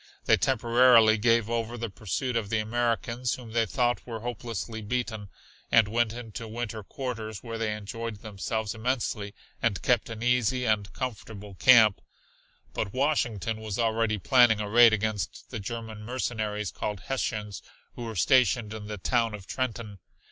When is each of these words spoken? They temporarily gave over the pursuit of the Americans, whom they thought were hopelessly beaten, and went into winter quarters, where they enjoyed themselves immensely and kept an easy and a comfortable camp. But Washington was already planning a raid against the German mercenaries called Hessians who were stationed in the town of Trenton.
They 0.25 0.35
temporarily 0.35 1.19
gave 1.19 1.47
over 1.47 1.77
the 1.77 1.91
pursuit 1.91 2.35
of 2.35 2.49
the 2.49 2.57
Americans, 2.57 3.35
whom 3.35 3.51
they 3.51 3.67
thought 3.67 4.03
were 4.07 4.21
hopelessly 4.21 4.81
beaten, 4.81 5.29
and 5.71 5.87
went 5.87 6.11
into 6.11 6.47
winter 6.47 6.81
quarters, 6.81 7.43
where 7.43 7.59
they 7.59 7.75
enjoyed 7.75 8.23
themselves 8.23 8.73
immensely 8.73 9.35
and 9.61 9.83
kept 9.83 10.09
an 10.09 10.23
easy 10.23 10.65
and 10.65 10.87
a 10.87 10.89
comfortable 10.89 11.53
camp. 11.53 12.01
But 12.73 12.93
Washington 12.93 13.61
was 13.61 13.77
already 13.77 14.17
planning 14.17 14.59
a 14.59 14.67
raid 14.67 14.91
against 14.91 15.51
the 15.51 15.59
German 15.59 16.01
mercenaries 16.01 16.71
called 16.71 17.01
Hessians 17.01 17.61
who 17.93 18.05
were 18.05 18.15
stationed 18.15 18.73
in 18.73 18.87
the 18.87 18.97
town 18.97 19.35
of 19.35 19.45
Trenton. 19.45 19.99